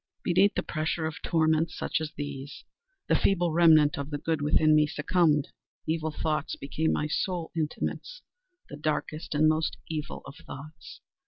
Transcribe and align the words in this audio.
_Beneath 0.23 0.55
the 0.55 0.63
pressure 0.63 1.05
of 1.05 1.21
torments 1.21 1.77
such 1.77 2.01
as 2.01 2.11
these, 2.17 2.63
the 3.07 3.13
feeble 3.13 3.51
remnant 3.53 3.99
of 3.99 4.09
the 4.09 4.17
good 4.17 4.41
within 4.41 4.73
me 4.75 4.87
succumbed. 4.87 5.49
Evil 5.85 6.09
thoughts 6.09 6.55
became 6.55 6.91
my 6.93 7.05
sole 7.05 7.51
intimates—the 7.55 8.77
darkest 8.77 9.35
and 9.35 9.47
most 9.47 9.77
evil 9.91 10.23
of 10.25 10.37
thoughts. 10.37 11.01